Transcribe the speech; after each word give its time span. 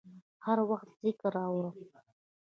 هر 0.45 0.59
وخت 0.69 0.87
یې 0.93 0.97
ذکر 1.05 1.33
اورم 1.49 1.75